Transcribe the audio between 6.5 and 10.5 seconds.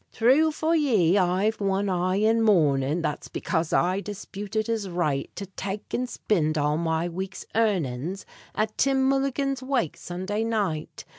all my week's earnin's At Tim Mulligan's wake, Sunday